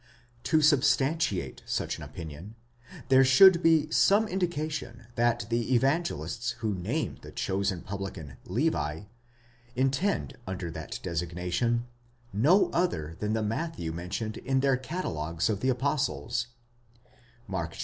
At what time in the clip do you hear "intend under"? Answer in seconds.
9.75-10.71